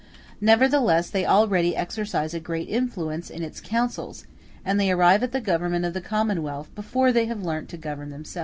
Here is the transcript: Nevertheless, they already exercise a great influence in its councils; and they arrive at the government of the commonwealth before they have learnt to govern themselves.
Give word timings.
Nevertheless, 0.41 1.11
they 1.11 1.27
already 1.27 1.75
exercise 1.75 2.33
a 2.33 2.39
great 2.39 2.67
influence 2.67 3.29
in 3.29 3.43
its 3.43 3.61
councils; 3.61 4.25
and 4.65 4.79
they 4.79 4.89
arrive 4.89 5.21
at 5.21 5.31
the 5.31 5.39
government 5.39 5.85
of 5.85 5.93
the 5.93 6.01
commonwealth 6.01 6.73
before 6.73 7.11
they 7.11 7.27
have 7.27 7.43
learnt 7.45 7.69
to 7.69 7.77
govern 7.77 8.09
themselves. 8.09 8.39